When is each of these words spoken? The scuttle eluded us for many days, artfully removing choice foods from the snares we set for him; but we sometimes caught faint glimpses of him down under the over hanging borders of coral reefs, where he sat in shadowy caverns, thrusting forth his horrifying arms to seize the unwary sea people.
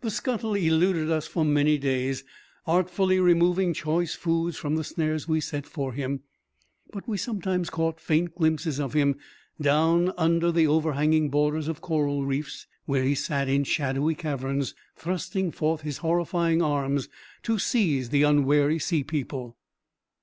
The 0.00 0.10
scuttle 0.10 0.54
eluded 0.54 1.10
us 1.10 1.26
for 1.26 1.44
many 1.44 1.76
days, 1.76 2.24
artfully 2.66 3.20
removing 3.20 3.74
choice 3.74 4.14
foods 4.14 4.56
from 4.56 4.76
the 4.76 4.82
snares 4.82 5.28
we 5.28 5.42
set 5.42 5.66
for 5.66 5.92
him; 5.92 6.20
but 6.90 7.06
we 7.06 7.18
sometimes 7.18 7.68
caught 7.68 8.00
faint 8.00 8.34
glimpses 8.34 8.80
of 8.80 8.94
him 8.94 9.16
down 9.60 10.14
under 10.16 10.50
the 10.50 10.66
over 10.66 10.94
hanging 10.94 11.28
borders 11.28 11.68
of 11.68 11.82
coral 11.82 12.24
reefs, 12.24 12.66
where 12.86 13.02
he 13.04 13.14
sat 13.14 13.46
in 13.46 13.64
shadowy 13.64 14.14
caverns, 14.14 14.74
thrusting 14.96 15.50
forth 15.52 15.82
his 15.82 15.98
horrifying 15.98 16.62
arms 16.62 17.10
to 17.42 17.58
seize 17.58 18.08
the 18.08 18.22
unwary 18.22 18.78
sea 18.78 19.04
people. 19.04 19.58